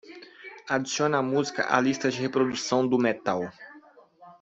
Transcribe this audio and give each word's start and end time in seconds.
Adicione 0.73 1.15
a 1.15 1.21
música 1.33 1.61
à 1.75 1.79
lista 1.79 2.09
de 2.09 2.17
reprodução 2.25 2.87
do 2.87 2.97
Metal. 2.97 3.41